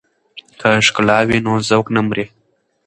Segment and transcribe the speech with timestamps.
[0.59, 2.25] که ښکلا وي نو ذوق نه مري.